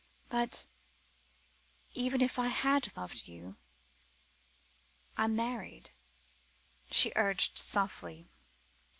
[0.29, 0.65] "But
[1.91, 3.57] even if I had loved you
[5.15, 5.91] I'm married,"
[6.89, 8.27] she urged softly.